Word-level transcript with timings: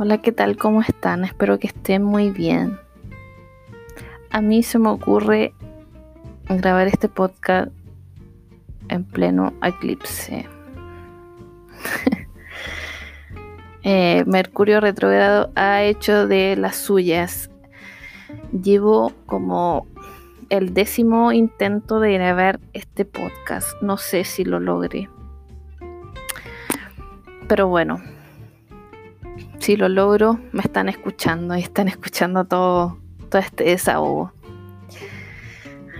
Hola, 0.00 0.18
¿qué 0.18 0.30
tal? 0.30 0.56
¿Cómo 0.56 0.80
están? 0.80 1.24
Espero 1.24 1.58
que 1.58 1.66
estén 1.66 2.04
muy 2.04 2.30
bien. 2.30 2.78
A 4.30 4.40
mí 4.40 4.62
se 4.62 4.78
me 4.78 4.90
ocurre 4.90 5.52
grabar 6.48 6.86
este 6.86 7.08
podcast 7.08 7.72
en 8.88 9.02
pleno 9.02 9.52
eclipse. 9.60 10.46
Eh, 13.84 14.24
Mercurio 14.26 14.80
retrógrado 14.80 15.50
ha 15.54 15.82
hecho 15.82 16.26
de 16.26 16.56
las 16.56 16.76
suyas. 16.76 17.48
Llevo 18.52 19.12
como 19.24 19.86
el 20.50 20.74
décimo 20.74 21.32
intento 21.32 21.98
de 21.98 22.12
grabar 22.12 22.60
este 22.74 23.06
podcast. 23.06 23.80
No 23.80 23.96
sé 23.96 24.24
si 24.24 24.44
lo 24.44 24.60
logré. 24.60 25.08
Pero 27.48 27.68
bueno, 27.68 28.02
si 29.58 29.76
lo 29.76 29.88
logro, 29.88 30.38
me 30.52 30.60
están 30.60 30.88
escuchando 30.88 31.56
y 31.56 31.60
están 31.60 31.88
escuchando 31.88 32.44
todo, 32.44 32.98
todo 33.28 33.40
este 33.40 33.64
desahogo. 33.64 34.32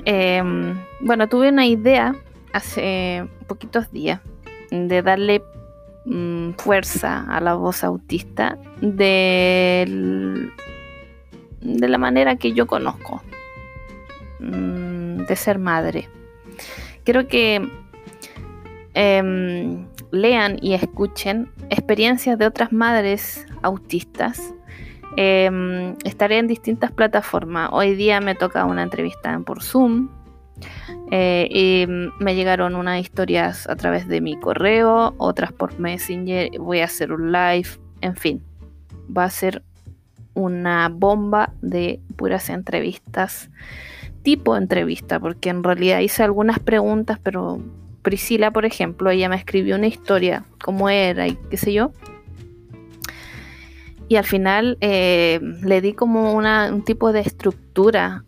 Em, 0.05 0.79
bueno, 1.01 1.29
tuve 1.29 1.51
una 1.51 1.67
idea 1.67 2.15
hace 2.53 3.29
poquitos 3.47 3.91
días 3.93 4.21
de 4.71 5.03
darle 5.03 5.43
mm, 6.05 6.53
fuerza 6.53 7.25
a 7.29 7.41
la 7.41 7.55
voz 7.55 7.85
autista 7.85 8.59
de, 8.81 10.51
la 11.61 11.99
manera 11.99 12.37
que 12.37 12.53
yo 12.53 12.67
conozco 12.67 13.23
mm, 14.41 15.25
de 15.27 15.37
ser 15.37 15.59
madre. 15.59 16.09
Quiero 17.05 17.27
que 17.27 17.69
em, 18.95 19.87
lean 20.11 20.59
y 20.61 20.75
escuchen 20.75 21.51
experiencias 21.71 22.39
de 22.39 22.47
otras 22.47 22.73
madres 22.73 23.47
autistas. 23.63 24.55
Em, 25.17 25.97
estaré 26.05 26.39
en 26.39 26.47
distintas 26.47 26.93
plataformas. 26.93 27.71
Hoy 27.73 27.95
día 27.95 28.21
me 28.21 28.35
toca 28.35 28.65
una 28.65 28.83
entrevista 28.83 29.39
por 29.41 29.63
Zoom. 29.63 30.09
Eh, 31.11 31.87
me 32.19 32.35
llegaron 32.35 32.75
unas 32.75 33.01
historias 33.01 33.69
a 33.69 33.77
través 33.77 34.09
de 34.09 34.21
mi 34.21 34.39
correo, 34.39 35.15
otras 35.19 35.53
por 35.53 35.79
Messenger. 35.79 36.51
Voy 36.59 36.81
a 36.81 36.85
hacer 36.85 37.13
un 37.13 37.33
live. 37.33 37.69
En 38.01 38.17
fin, 38.17 38.43
va 39.17 39.25
a 39.25 39.31
ser 39.31 39.63
una 40.35 40.89
bomba 40.89 41.53
de 41.63 42.01
puras 42.17 42.49
entrevistas. 42.49 43.51
Tipo 44.23 44.57
entrevista, 44.57 45.19
porque 45.19 45.49
en 45.49 45.65
realidad 45.65 46.01
hice 46.01 46.23
algunas 46.23 46.59
preguntas, 46.59 47.19
pero 47.23 47.61
Priscila, 48.03 48.51
por 48.51 48.65
ejemplo, 48.65 49.11
ella 49.11 49.29
me 49.29 49.37
escribió 49.37 49.77
una 49.77 49.87
historia, 49.87 50.45
cómo 50.63 50.89
era 50.89 51.27
y 51.27 51.37
qué 51.51 51.57
sé 51.57 51.73
yo. 51.73 51.93
Y 54.09 54.17
al 54.17 54.25
final 54.25 54.79
eh, 54.81 55.39
le 55.63 55.81
di 55.81 55.93
como 55.93 56.33
un 56.33 56.83
tipo 56.85 57.13
de 57.13 57.21
estructura 57.21 58.25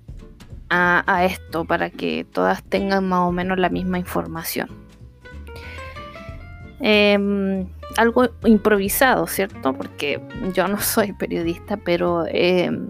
a, 0.69 1.25
esto 1.25 1.65
para 1.65 1.91
que 1.91 2.25
todas 2.31 2.63
tengan 2.63 3.09
más 3.09 3.21
o 3.21 3.33
menos 3.33 3.59
la 3.59 3.71
misma 3.71 3.99
información. 3.99 4.69
Em, 6.81 7.67
algo 7.97 8.29
improvisado, 8.45 9.27
¿cierto? 9.27 9.73
Porque 9.73 10.21
yo 10.55 10.69
no 10.69 10.81
soy 10.81 11.13
periodista, 11.13 11.77
pero 11.77 12.25
em, 12.29 12.89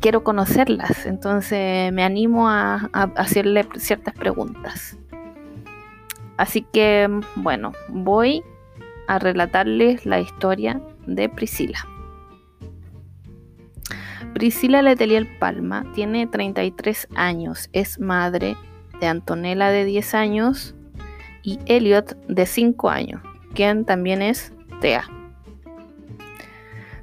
quiero 0.00 0.24
conocerlas, 0.24 1.04
entonces 1.06 1.92
me 1.92 2.02
animo 2.02 2.48
a 2.48 2.88
hacerle 3.16 3.66
ciertas 3.76 4.14
preguntas. 4.14 4.96
Así 6.36 6.62
que, 6.72 7.08
bueno, 7.36 7.72
voy 7.88 8.42
a 9.06 9.18
relatarles 9.18 10.06
la 10.06 10.20
historia 10.20 10.80
de 11.06 11.28
Priscila. 11.28 11.86
Priscila 14.42 14.82
Letelier 14.82 15.38
Palma 15.38 15.86
tiene 15.94 16.26
33 16.26 17.06
años, 17.14 17.70
es 17.72 18.00
madre 18.00 18.56
de 18.98 19.06
Antonella 19.06 19.68
de 19.68 19.84
10 19.84 20.14
años 20.16 20.74
y 21.44 21.60
Elliot 21.66 22.16
de 22.26 22.44
5 22.44 22.90
años, 22.90 23.22
quien 23.54 23.84
también 23.84 24.20
es 24.20 24.52
TEA. 24.80 25.04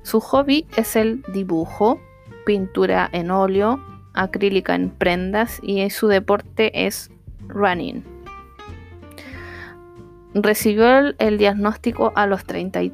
Su 0.04 0.20
hobby 0.20 0.68
es 0.76 0.98
el 0.98 1.24
dibujo, 1.34 2.02
pintura 2.46 3.10
en 3.14 3.32
óleo, 3.32 3.82
acrílica 4.14 4.76
en 4.76 4.90
prendas 4.90 5.62
y 5.64 5.90
su 5.92 6.10
deporte 6.10 6.88
es 6.88 7.10
running. 7.48 8.04
Recibió 10.34 11.16
el, 11.18 11.38
diagnóstico 11.38 12.12
a 12.18 12.28
los 12.28 12.44
33 12.44 12.92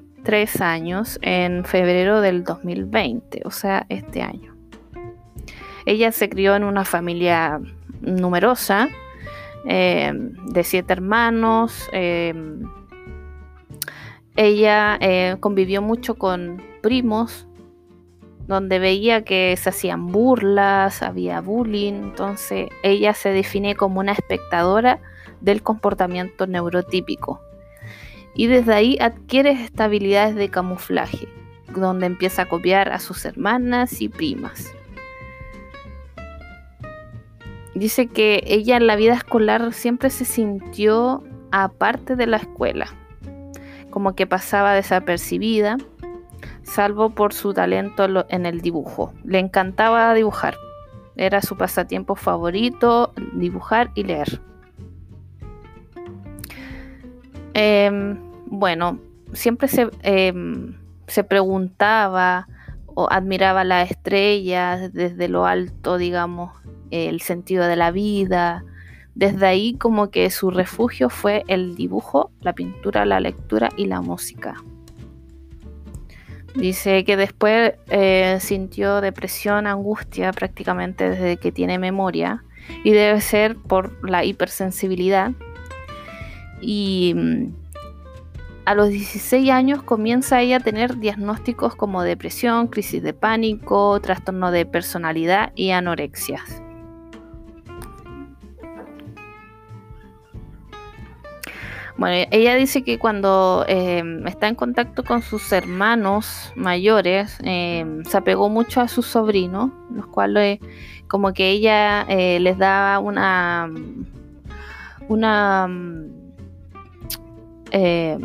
años 0.60 1.20
en 1.22 1.66
febrero 1.66 2.22
del 2.22 2.44
2020, 2.44 3.42
o 3.46 3.52
sea, 3.52 3.86
este 3.90 4.22
año. 4.22 4.56
Ella 5.86 6.12
se 6.12 6.30
crió 6.30 6.56
en 6.56 6.64
una 6.64 6.84
familia 6.84 7.62
numerosa, 8.02 8.90
eh, 9.68 10.12
de 10.14 10.64
siete 10.64 10.94
hermanos. 10.94 11.90
Eh, 11.92 12.34
ella 14.36 14.98
eh, 15.00 15.38
convivió 15.40 15.82
mucho 15.82 16.16
con 16.16 16.62
primos, 16.82 17.48
donde 18.48 18.80
veía 18.80 19.24
que 19.24 19.56
se 19.58 19.70
hacían 19.70 20.08
burlas, 20.08 21.04
había 21.04 21.40
bullying, 21.42 21.94
entonces 21.94 22.70
ella 22.84 23.14
se 23.14 23.30
define 23.30 23.76
como 23.76 24.00
una 24.00 24.12
espectadora 24.14 25.00
del 25.42 25.62
comportamiento 25.62 26.48
neurotípico. 26.48 27.42
Y 28.36 28.48
desde 28.48 28.74
ahí 28.74 28.98
adquiere 29.00 29.52
estabilidades 29.52 30.36
de 30.36 30.50
camuflaje, 30.50 31.28
donde 31.74 32.06
empieza 32.06 32.44
a 32.44 32.50
copiar 32.50 32.92
a 32.92 33.00
sus 33.00 33.26
hermanas 33.26 34.02
y 34.02 34.10
primas. 34.10 34.76
Dice 37.74 38.08
que 38.08 38.44
ella 38.46 38.78
en 38.78 38.88
la 38.88 38.96
vida 38.96 39.14
escolar 39.14 39.74
siempre 39.74 40.10
se 40.10 40.26
sintió 40.26 41.24
aparte 41.52 42.16
de 42.16 42.28
la 42.28 42.38
escuela, 42.38 42.88
como 43.90 44.16
que 44.16 44.28
pasaba 44.28 44.74
desapercibida, 44.74 45.78
salvo 46.64 47.12
por 47.12 47.34
su 47.34 47.54
talento 47.54 48.26
en 48.30 48.46
el 48.46 48.62
dibujo. 48.62 49.14
Le 49.24 49.40
encantaba 49.40 50.14
dibujar, 50.14 50.56
era 51.16 51.42
su 51.42 51.58
pasatiempo 51.58 52.16
favorito, 52.16 53.14
dibujar 53.34 53.92
y 53.96 54.04
leer. 54.04 54.42
Em, 57.54 58.18
bueno, 58.48 59.00
siempre 59.34 59.70
em, 60.04 60.76
se, 61.08 61.24
preguntaba 61.24 62.48
o 62.86 63.08
admiraba 63.12 63.64
las 63.64 63.92
estrellas 63.92 64.94
desde 64.94 65.28
lo 65.28 65.46
alto, 65.46 65.98
digamos, 65.98 66.52
el 66.92 67.22
sentido 67.22 67.66
de 67.66 67.76
la 67.76 67.92
vida. 67.92 68.64
Desde 69.16 69.46
ahí 69.48 69.76
como 69.76 70.10
que 70.10 70.30
su 70.30 70.52
refugio 70.52 71.10
fue 71.10 71.44
el 71.48 71.76
dibujo, 71.76 72.32
la 72.42 72.54
pintura, 72.54 73.06
la 73.06 73.20
lectura 73.20 73.70
y 73.78 73.86
la 73.86 74.02
música. 74.02 74.56
Dice 76.56 77.04
que 77.04 77.18
después 77.18 77.74
eh, 77.90 78.38
sintió 78.40 79.02
depresión, 79.02 79.68
angustia 79.68 80.32
prácticamente 80.32 81.10
desde 81.10 81.38
que 81.38 81.52
tiene 81.52 81.80
memoria 81.80 82.46
y 82.84 82.92
debe 82.92 83.20
ser 83.20 83.58
por 83.58 84.10
la 84.10 84.24
hipersensibilidad 84.24 85.32
y 86.62 87.14
mm, 87.16 87.65
a 88.66 88.74
los 88.74 88.90
16 88.90 89.50
años 89.52 89.84
comienza 89.84 90.42
ella 90.42 90.58
a 90.58 90.60
tener 90.60 90.98
diagnósticos 90.98 91.76
como 91.76 92.02
depresión, 92.02 92.68
crisis 92.68 93.04
de 93.04 93.14
pánico, 93.14 94.00
trastorno 94.02 94.52
de 94.52 94.66
personalidad 94.66 95.52
y 95.56 95.72
anorexias. 95.72 96.62
Bueno, 101.98 102.28
ella 102.32 102.56
dice 102.56 102.84
que 102.84 103.00
cuando 103.00 103.64
em, 103.70 104.28
está 104.28 104.50
en 104.50 104.56
contacto 104.56 105.04
con 105.04 105.22
sus 105.22 105.50
hermanos 105.54 106.52
mayores, 106.56 107.38
em, 107.44 108.04
se 108.04 108.18
apegó 108.18 108.50
mucho 108.50 108.82
a 108.82 108.90
sus 108.90 109.06
sobrinos, 109.06 109.72
los 109.94 110.08
cuales 110.08 110.60
como 111.08 111.32
que 111.34 111.52
ella 111.52 112.02
eh, 112.10 112.40
les 112.42 112.58
da 112.58 113.00
una, 113.00 113.72
una 115.08 115.70
eh, 117.72 118.18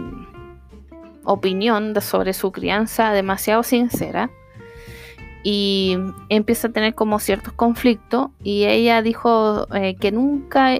opinión 1.30 1.94
sobre 2.00 2.32
su 2.32 2.52
crianza 2.52 3.12
demasiado 3.12 3.62
sincera 3.62 4.30
y 5.42 5.96
empieza 6.28 6.68
a 6.68 6.72
tener 6.72 6.94
como 6.94 7.18
ciertos 7.18 7.52
conflictos 7.54 8.28
y 8.42 8.64
ella 8.64 9.00
dijo 9.00 9.66
eh, 9.74 9.96
que 9.96 10.12
nunca 10.12 10.76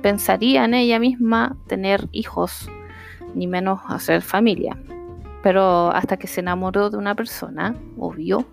pensaría 0.00 0.64
en 0.64 0.74
ella 0.74 0.98
misma 0.98 1.56
tener 1.66 2.08
hijos 2.12 2.70
ni 3.34 3.46
menos 3.46 3.80
hacer 3.88 4.22
familia. 4.22 4.78
Pero 5.42 5.90
hasta 5.90 6.16
que 6.16 6.26
se 6.26 6.40
enamoró 6.40 6.88
de 6.88 6.96
una 6.96 7.14
persona 7.14 7.74
obvio. 7.98 8.46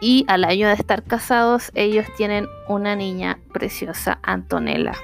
Y 0.00 0.24
al 0.28 0.44
año 0.44 0.66
de 0.66 0.74
estar 0.74 1.04
casados 1.04 1.70
ellos 1.74 2.06
tienen 2.16 2.46
una 2.68 2.96
niña 2.96 3.38
preciosa 3.52 4.18
Antonella 4.22 4.94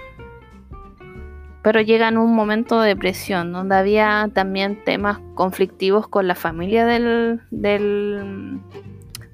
pero 1.66 1.80
llega 1.80 2.06
en 2.06 2.16
un 2.16 2.32
momento 2.32 2.80
de 2.80 2.90
depresión, 2.90 3.50
donde 3.50 3.74
había 3.74 4.30
también 4.32 4.84
temas 4.84 5.18
conflictivos 5.34 6.06
con 6.06 6.28
la 6.28 6.36
familia 6.36 6.86
del, 6.86 7.40
del, 7.50 8.60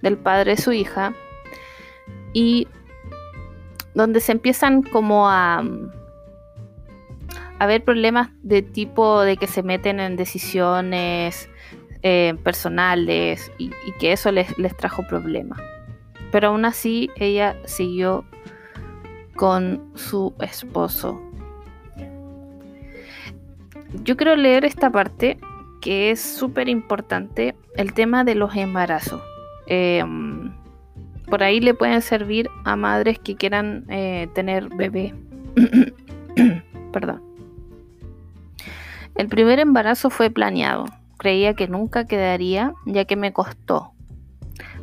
del 0.01 0.17
padre 0.17 0.53
de 0.53 0.57
su 0.57 0.73
hija, 0.73 1.13
y 2.33 2.69
donde 3.95 4.21
se 4.21 4.33
empiezan 4.33 4.83
como 4.83 5.29
a, 5.29 5.63
a 7.59 7.67
ver 7.67 7.85
problemas 7.85 8.31
de 8.43 8.63
tipo 8.63 9.21
de 9.21 9.37
que 9.37 9.47
se 9.47 9.63
meten 9.63 10.01
en 10.01 10.17
decisiones 10.17 11.51
eh, 12.03 12.35
personales 12.43 13.53
y, 13.59 13.67
y, 13.67 13.93
que 14.01 14.13
eso 14.13 14.33
les, 14.33 14.57
les 14.59 14.75
trajo 14.75 15.07
problemas. 15.07 15.61
Pero 16.31 16.49
aún 16.49 16.65
así 16.65 17.11
ella 17.17 17.59
siguió 17.67 18.25
con 19.37 19.93
su 19.95 20.33
esposo 20.41 21.21
yo 24.05 24.17
quiero 24.17 24.37
leer 24.37 24.65
esta 24.65 24.91
parte 24.91 25.39
que 25.81 26.11
es 26.11 26.21
súper 26.21 26.69
importante, 26.69 27.55
el 27.77 27.93
tema 27.93 28.25
de 28.25 28.35
los 28.35 28.55
embarazos. 28.57 29.21
Em, 29.67 30.53
por 31.27 31.43
ahí 31.43 31.61
le 31.61 31.75
pueden 31.75 32.03
servir 32.03 32.49
a 32.65 32.77
madres 32.77 33.19
que 33.19 33.37
quieran 33.37 33.85
eh, 33.89 34.29
tener 34.35 34.69
bebé. 34.69 35.15
Perdón. 36.93 37.23
El 39.15 39.29
primer 39.29 39.59
embarazo 39.59 40.09
fue 40.09 40.31
planeado. 40.31 40.87
Creía 41.19 41.55
que 41.55 41.69
nunca 41.69 42.07
quedaría, 42.07 42.75
ya 42.87 43.05
que 43.05 43.17
me 43.17 43.33
costó. 43.33 43.93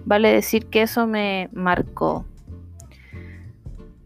Vale 0.05 0.31
decir 0.31 0.67
que 0.67 0.81
eso 0.81 1.07
me 1.07 1.49
marcó. 1.53 2.25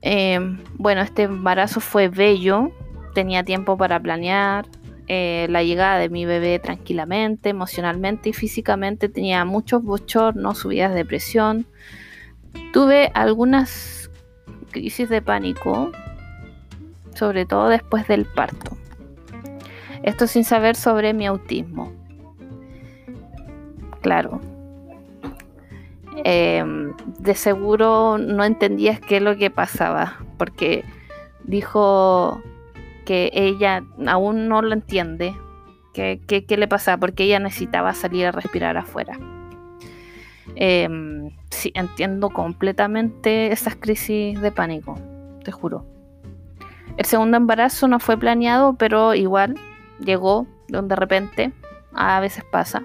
Em, 0.01 0.59
bueno, 0.75 1.01
este 1.01 1.23
embarazo 1.23 1.79
fue 1.79 2.07
bello. 2.07 2.71
Tenía 3.13 3.43
tiempo 3.43 3.77
para 3.77 3.99
planear, 3.99 4.65
eh, 5.07 5.47
la 5.49 5.63
llegada 5.63 5.99
de 5.99 6.09
mi 6.09 6.25
bebé 6.25 6.59
tranquilamente, 6.59 7.49
emocionalmente 7.49 8.29
y 8.29 8.33
físicamente. 8.33 9.09
Tenía 9.09 9.43
muchos 9.45 9.83
bochornos, 9.83 10.59
subidas 10.59 10.93
de 10.93 11.05
presión. 11.05 11.65
Tuve 12.71 13.11
algunas 13.13 14.09
crisis 14.71 15.09
de 15.09 15.21
pánico, 15.21 15.91
sobre 17.15 17.45
todo 17.45 17.69
después 17.69 18.07
del 18.07 18.25
parto. 18.25 18.77
Esto 20.03 20.27
sin 20.27 20.43
saber 20.43 20.75
sobre 20.75 21.13
mi 21.13 21.25
autismo. 21.25 21.93
Claro. 24.01 24.41
Em, 26.25 26.93
de 27.19 27.35
seguro 27.35 28.17
no 28.17 28.43
entendías 28.43 28.99
qué 28.99 29.17
es 29.17 29.23
lo 29.23 29.35
que 29.35 29.49
pasaba, 29.49 30.19
porque 30.37 30.85
dijo 31.43 32.41
que 33.05 33.29
ella 33.33 33.83
aún 34.07 34.47
no 34.47 34.61
lo 34.61 34.73
entiende, 34.73 35.35
qué, 35.93 36.45
le 36.49 36.67
pasa, 36.67 36.97
porque 36.97 37.23
ella 37.23 37.39
necesitaba 37.39 37.93
salir 37.93 38.25
a 38.25 38.31
respirar 38.31 38.77
afuera. 38.77 39.17
Em, 40.55 41.31
sí, 41.49 41.71
entiendo 41.75 42.29
completamente 42.29 43.51
esas 43.51 43.75
crisis 43.75 44.39
de 44.41 44.51
pánico, 44.51 44.97
te 45.43 45.51
juro. 45.51 45.85
El 46.97 47.05
segundo 47.05 47.37
embarazo 47.37 47.87
no 47.87 47.99
fue 47.99 48.17
planeado, 48.17 48.75
pero 48.75 49.13
igual 49.15 49.55
llegó 49.99 50.47
de 50.67 50.95
repente, 50.95 51.53
a 51.93 52.19
veces 52.19 52.43
pasa, 52.51 52.83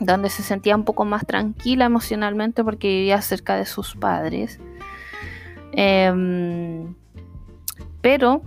donde 0.00 0.30
se 0.30 0.42
sentía 0.42 0.76
un 0.76 0.84
poco 0.84 1.04
más 1.04 1.26
tranquila 1.26 1.84
emocionalmente 1.84 2.64
porque 2.64 2.88
vivía 2.88 3.20
cerca 3.20 3.56
de 3.56 3.66
sus 3.66 3.94
padres. 3.96 4.60
Em, 5.72 6.94
pero 8.00 8.42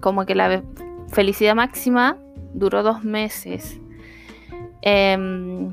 como 0.00 0.26
que 0.26 0.34
la 0.34 0.62
felicidad 1.08 1.54
máxima 1.54 2.16
duró 2.54 2.82
dos 2.82 3.04
meses. 3.04 3.80
Em, 4.82 5.72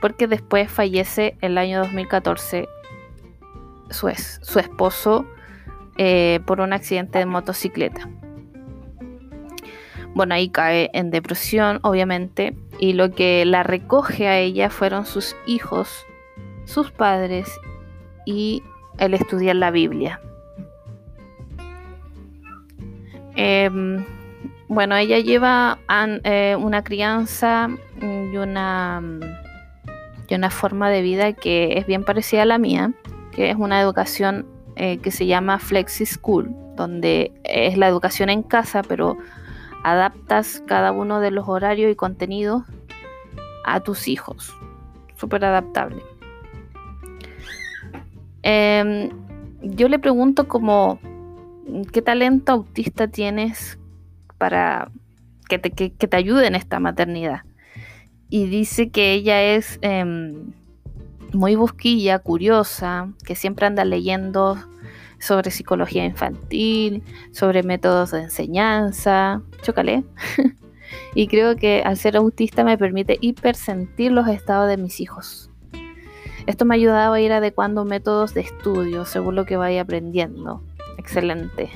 porque 0.00 0.26
después 0.26 0.70
fallece 0.70 1.36
el 1.40 1.56
año 1.56 1.80
2014 1.80 2.68
su, 3.90 4.10
su 4.42 4.58
esposo 4.58 5.26
eh, 5.96 6.40
por 6.46 6.60
un 6.60 6.72
accidente 6.72 7.20
de 7.20 7.26
motocicleta. 7.26 8.08
Bueno, 10.14 10.34
ahí 10.34 10.48
cae 10.48 10.90
en 10.92 11.10
depresión, 11.10 11.80
obviamente, 11.82 12.56
y 12.78 12.92
lo 12.92 13.10
que 13.10 13.44
la 13.44 13.62
recoge 13.62 14.28
a 14.28 14.38
ella 14.38 14.70
fueron 14.70 15.06
sus 15.06 15.36
hijos, 15.46 16.06
sus 16.64 16.92
padres 16.92 17.48
y 18.24 18.62
el 18.98 19.14
estudiar 19.14 19.56
la 19.56 19.70
Biblia. 19.70 20.20
Em, 23.36 24.04
bueno, 24.68 24.96
ella 24.96 25.18
lleva 25.18 25.78
eh, 26.24 26.56
una 26.58 26.82
crianza 26.82 27.68
y 28.00 28.36
una, 28.36 29.02
y 30.28 30.34
una 30.34 30.50
forma 30.50 30.90
de 30.90 31.02
vida 31.02 31.32
que 31.32 31.78
es 31.78 31.86
bien 31.86 32.04
parecida 32.04 32.42
a 32.42 32.46
la 32.46 32.58
mía, 32.58 32.92
que 33.32 33.50
es 33.50 33.56
una 33.56 33.80
educación 33.80 34.46
eh, 34.76 34.98
que 34.98 35.10
se 35.10 35.26
llama 35.26 35.58
Flexi 35.58 36.06
School, 36.06 36.54
donde 36.76 37.32
es 37.44 37.76
la 37.76 37.88
educación 37.88 38.30
en 38.30 38.42
casa, 38.42 38.82
pero 38.82 39.16
adaptas 39.84 40.62
cada 40.66 40.92
uno 40.92 41.20
de 41.20 41.30
los 41.30 41.48
horarios 41.48 41.92
y 41.92 41.94
contenidos 41.94 42.62
a 43.64 43.80
tus 43.80 44.08
hijos. 44.08 44.52
Súper 45.16 45.44
adaptable. 45.44 46.02
Em, 48.42 49.10
yo 49.62 49.88
le 49.88 49.98
pregunto 49.98 50.48
como 50.48 50.98
¿qué 51.92 52.02
talento 52.02 52.52
autista 52.52 53.08
tienes 53.08 53.78
para 54.38 54.90
que 55.48 55.58
te, 55.58 55.70
que, 55.70 55.90
te 55.90 56.16
ayude 56.16 56.46
en 56.46 56.54
esta 56.54 56.80
maternidad? 56.80 57.42
Y 58.28 58.46
dice 58.46 58.90
que 58.90 59.12
ella 59.12 59.42
es 59.42 59.78
em, 59.82 60.52
muy 61.32 61.54
busquilla, 61.56 62.18
curiosa, 62.18 63.12
que 63.24 63.34
siempre 63.34 63.66
anda 63.66 63.84
leyendo 63.84 64.58
sobre 65.18 65.50
psicología 65.50 66.04
infantil, 66.04 67.02
sobre 67.32 67.62
métodos 67.62 68.10
de 68.10 68.22
enseñanza. 68.22 69.42
Chocale. 69.62 70.04
y 71.14 71.28
creo 71.28 71.56
que 71.56 71.82
al 71.84 71.96
ser 71.96 72.16
autista 72.16 72.64
me 72.64 72.78
permite 72.78 73.18
hipersentir 73.20 74.12
los 74.12 74.28
estados 74.28 74.68
de 74.68 74.76
mis 74.76 75.00
hijos. 75.00 75.50
Esto 76.46 76.66
me 76.66 76.74
ha 76.74 76.76
ayudado 76.76 77.14
a 77.14 77.20
ir 77.20 77.32
adecuando 77.32 77.86
métodos 77.86 78.34
de 78.34 78.42
estudio 78.42 79.06
según 79.06 79.34
lo 79.34 79.46
que 79.46 79.56
vaya 79.56 79.80
aprendiendo 79.80 80.62
excelente. 80.98 81.70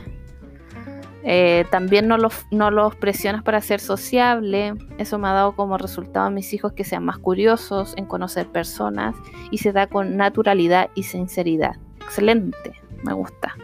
Eh, 1.25 1.67
también 1.71 2.09
no 2.09 2.17
los, 2.17 2.47
no 2.51 2.71
los 2.71 2.95
presionas 2.95 3.43
para 3.43 3.61
ser 3.61 3.81
sociable. 3.81 4.75
Eso 4.99 5.19
me 5.19 5.29
ha 5.29 5.33
dado 5.33 5.55
como 5.55 5.77
resultado 5.77 6.27
a 6.27 6.31
mis 6.31 6.53
hijos 6.55 6.73
que 6.73 6.85
sean 6.85 7.05
más 7.05 7.19
curiosos 7.19 7.95
en 7.97 8.07
conocer 8.07 8.49
personas 8.49 9.17
y 9.51 9.59
se 9.59 9.73
da 9.73 9.89
con 9.89 10.17
naturalidad 10.17 10.91
y 10.95 11.03
sinceridad. 11.03 11.77
Excelente, 12.01 12.73
me 13.05 13.13
gusta. 13.13 13.55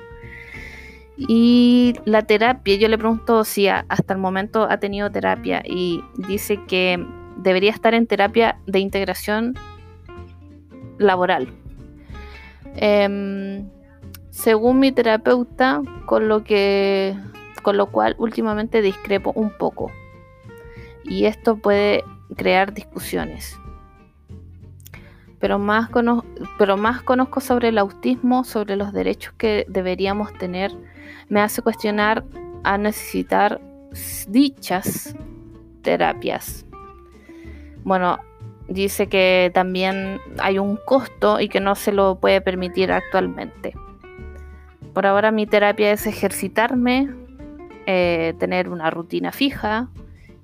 Y 1.16 1.94
la 2.04 2.23
terapia, 2.23 2.76
yo 2.76 2.88
le 2.88 2.99
pregunto 2.99 3.44
si 3.44 3.68
hasta 3.68 4.14
el 4.14 4.20
momento 4.20 4.66
ha 4.68 4.78
tenido 4.78 5.11
terapia 5.11 5.62
y 5.64 6.02
dice 6.16 6.61
que 6.66 7.04
debería 7.37 7.70
estar 7.70 7.94
en 7.94 8.06
terapia 8.06 8.58
de 8.66 8.80
integración 8.80 9.54
laboral. 10.99 11.49
Em, 12.76 13.68
según 14.35 14.81
mi 14.81 14.91
terapeuta, 14.91 15.81
con 16.07 16.26
lo 16.26 16.43
que 16.43 17.17
con 17.62 17.76
lo 17.76 17.87
cual 17.87 18.17
últimamente 18.19 18.83
discrepo 18.83 19.33
un 19.37 19.50
poco. 19.57 19.93
Y 21.05 21.26
esto 21.26 21.57
puede 21.57 22.05
crear 22.37 22.75
discusiones. 22.75 23.57
Pero 25.38 25.59
más, 25.61 25.88
pero 26.59 26.76
más 26.76 27.00
conozco 27.03 27.41
sobre 27.41 27.69
el 27.69 27.79
autismo, 27.79 28.43
sobre 28.43 28.75
los 28.75 28.93
derechos 28.93 29.33
que 29.38 29.67
deberíamos 29.69 30.33
tener, 30.35 30.73
me 31.29 31.41
hace 31.41 31.62
cuestionar 31.62 32.25
a 32.64 32.76
necesitar 32.76 33.61
dichas 34.26 35.14
terapias. 35.83 36.67
Bueno, 37.85 38.19
dice 38.69 39.07
que 39.07 39.53
también 39.55 40.21
hay 40.38 40.59
un 40.59 40.76
costo 40.85 41.38
y 41.38 41.49
que 41.49 41.61
no 41.61 41.76
se 41.76 41.93
lo 41.93 42.17
puede 42.17 42.41
permitir 42.41 42.91
actualmente. 42.91 43.75
Por 44.94 45.06
ahora 45.06 45.32
mi 45.32 45.46
terapia 45.46 45.90
es 45.90 46.06
ejercitarme, 46.06 47.12
eh, 47.86 48.32
tener 48.38 48.68
una 48.68 48.90
rutina 48.90 49.32
fija 49.32 49.88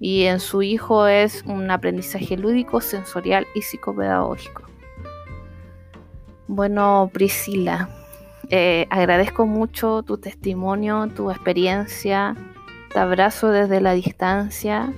y 0.00 0.24
en 0.24 0.40
su 0.40 0.62
hijo 0.62 1.06
es 1.06 1.44
un 1.46 1.70
aprendizaje 1.70 2.36
lúdico, 2.36 2.80
sensorial 2.80 3.46
y 3.54 3.62
psicopedagógico. 3.62 4.64
Bueno, 6.48 7.10
Priscila, 7.12 7.88
eh, 8.48 8.88
agradezco 8.90 9.46
mucho 9.46 10.02
tu 10.02 10.18
testimonio, 10.18 11.08
tu 11.14 11.30
experiencia, 11.30 12.34
te 12.92 12.98
abrazo 12.98 13.52
desde 13.52 13.80
la 13.80 13.92
distancia. 13.92 14.92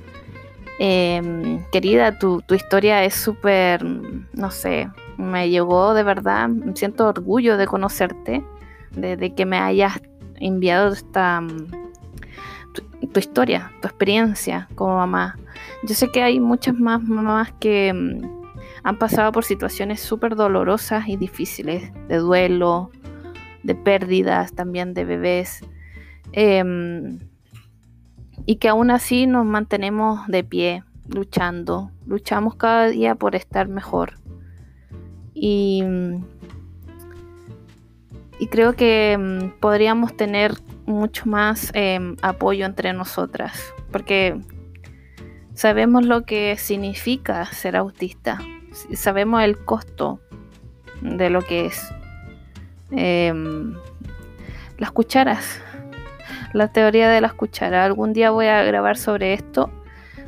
Em, 0.78 1.62
querida, 1.70 2.18
tu, 2.18 2.42
historia 2.48 3.04
es 3.04 3.14
súper, 3.14 3.84
no 3.84 4.50
sé, 4.50 4.88
me 5.18 5.50
llegó 5.50 5.92
de 5.92 6.04
verdad, 6.04 6.48
siento 6.74 7.06
orgullo 7.06 7.58
de 7.58 7.66
conocerte 7.66 8.42
de, 8.94 9.34
que 9.34 9.46
me 9.46 9.58
hayas 9.58 10.00
enviado 10.36 10.92
esta, 10.92 11.42
tu 13.12 13.20
historia, 13.20 13.72
tu 13.80 13.88
experiencia 13.88 14.68
como 14.74 14.96
mamá. 14.96 15.36
Yo 15.84 15.94
sé 15.94 16.10
que 16.10 16.22
hay 16.22 16.40
muchas 16.40 16.74
más 16.74 17.02
mamás 17.02 17.52
que 17.60 17.92
mm, 17.92 18.42
han 18.84 18.98
pasado 18.98 19.32
por 19.32 19.44
situaciones 19.44 20.00
súper 20.00 20.36
dolorosas 20.36 21.08
y 21.08 21.16
difíciles, 21.16 21.92
de 22.08 22.16
duelo, 22.16 22.90
de 23.62 23.74
pérdidas 23.74 24.52
también 24.52 24.94
de 24.94 25.04
bebés, 25.04 25.60
em, 26.32 27.18
y 28.46 28.56
que 28.56 28.68
aún 28.68 28.90
así 28.90 29.26
nos 29.26 29.44
mantenemos 29.46 30.26
de 30.26 30.42
pie, 30.42 30.84
luchando, 31.08 31.90
luchamos 32.06 32.56
cada 32.56 32.88
día 32.88 33.14
por 33.14 33.36
estar 33.36 33.68
mejor. 33.68 34.14
Y, 35.34 35.84
y 38.42 38.48
creo 38.48 38.72
que 38.72 39.16
mm, 39.16 39.60
podríamos 39.60 40.16
tener 40.16 40.54
mucho 40.84 41.26
más 41.26 41.70
em, 41.74 42.16
apoyo 42.22 42.66
entre 42.66 42.92
nosotras, 42.92 43.72
porque 43.92 44.36
sabemos 45.54 46.04
lo 46.04 46.24
que 46.24 46.56
significa 46.58 47.44
ser 47.46 47.76
autista, 47.76 48.40
sabemos 48.94 49.44
el 49.44 49.64
costo 49.64 50.20
de 51.02 51.30
lo 51.30 51.42
que 51.42 51.66
es. 51.66 51.94
Em, 52.90 53.76
las 54.76 54.90
cucharas, 54.90 55.62
la 56.52 56.66
teoría 56.72 57.08
de 57.10 57.20
las 57.20 57.34
cucharas. 57.34 57.86
Algún 57.86 58.12
día 58.12 58.32
voy 58.32 58.46
a 58.46 58.64
grabar 58.64 58.96
sobre 58.96 59.34
esto, 59.34 59.70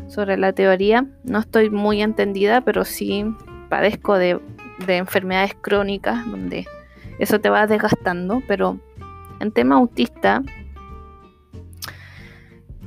sobre 0.06 0.37
la 0.37 0.52
teoría. 0.52 1.04
No 1.25 1.40
estoy 1.40 1.68
muy 1.68 2.00
entendida, 2.00 2.61
pero 2.61 2.85
sí 2.85 3.26
padezco 3.68 4.14
de, 4.14 4.40
de 4.87 4.99
enfermedades 4.99 5.56
crónicas 5.61 6.25
donde 6.30 6.64
eso 7.18 7.40
te 7.40 7.50
va 7.50 7.66
desgastando, 7.66 8.42
pero 8.47 8.78
en 9.40 9.52
tema 9.52 9.76
autista 9.76 10.42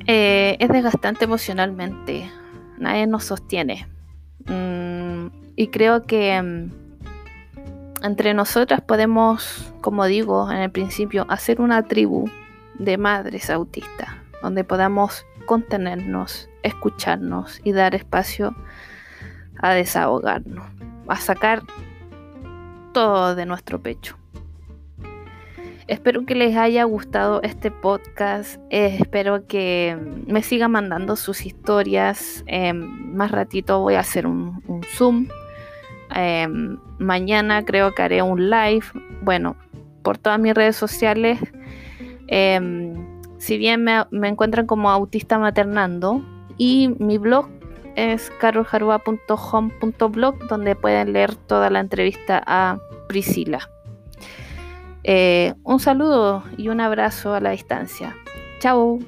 eh, 0.06 0.56
es 0.58 0.68
desgastante 0.68 1.24
emocionalmente. 1.24 2.30
Nadie 2.78 3.06
nos 3.06 3.24
sostiene. 3.24 3.86
Mm, 4.46 5.26
y 5.56 5.68
creo 5.68 6.04
que 6.04 6.40
mm, 6.40 6.70
entre 8.02 8.34
nosotras 8.34 8.80
podemos, 8.80 9.72
como 9.80 10.06
digo 10.06 10.50
en 10.50 10.58
el 10.58 10.70
principio, 10.70 11.26
hacer 11.28 11.60
una 11.60 11.82
tribu 11.82 12.28
de 12.78 12.96
madres 12.96 13.50
autistas, 13.50 14.08
donde 14.42 14.64
podamos 14.64 15.26
contenernos, 15.46 16.48
escucharnos 16.62 17.60
y 17.64 17.72
dar 17.72 17.94
espacio 17.94 18.54
a 19.60 19.72
desahogarnos, 19.72 20.64
a 21.08 21.16
sacar 21.16 21.62
de 22.98 23.46
nuestro 23.46 23.80
pecho. 23.80 24.16
Espero 25.86 26.26
que 26.26 26.34
les 26.34 26.56
haya 26.56 26.82
gustado 26.84 27.40
este 27.42 27.70
podcast. 27.70 28.60
Eh, 28.70 28.98
espero 29.00 29.46
que 29.46 29.96
me 30.26 30.42
sigan 30.42 30.72
mandando 30.72 31.14
sus 31.14 31.46
historias. 31.46 32.42
Em, 32.46 33.14
más 33.14 33.30
ratito 33.30 33.80
voy 33.80 33.94
a 33.94 34.00
hacer 34.00 34.26
un, 34.26 34.60
Zoom. 34.96 35.28
Em, 36.14 36.76
mañana 36.98 37.64
creo 37.64 37.94
que 37.94 38.02
haré 38.02 38.20
un 38.20 38.50
live. 38.50 38.84
Bueno, 39.22 39.56
por 40.02 40.18
todas 40.18 40.40
mis 40.40 40.54
redes 40.54 40.74
sociales. 40.74 41.38
Em, 42.26 42.94
si 43.38 43.56
bien 43.58 43.84
me, 43.84 44.04
me, 44.10 44.28
encuentran 44.28 44.66
como 44.66 44.90
autista 44.90 45.38
maternando. 45.38 46.22
Y 46.58 46.96
mi 46.98 47.16
blog 47.16 47.48
es 47.98 48.30
caroljarua.home.blog 48.38 50.46
donde 50.46 50.76
pueden 50.76 51.12
leer 51.12 51.34
toda 51.34 51.68
la 51.68 51.80
entrevista 51.80 52.40
a 52.46 52.78
Priscila. 53.08 53.68
Eh, 55.02 55.54
un 55.64 55.80
saludo 55.80 56.44
y 56.56 56.68
un 56.68 56.80
abrazo 56.80 57.34
a 57.34 57.40
la 57.40 57.50
distancia. 57.50 58.14
Chao. 58.60 59.00